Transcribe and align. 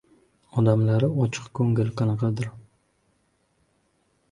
Odamlari 0.61 1.09
ochiqkoʻngil 1.25 1.93
qanaqadir. 2.01 2.51